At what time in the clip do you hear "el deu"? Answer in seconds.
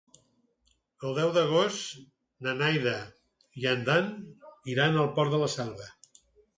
1.09-1.33